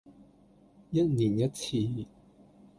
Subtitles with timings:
[0.89, 1.77] 一年一次